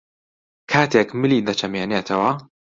[0.71, 2.31] کاتێک ملی دەچەمێنێتەوە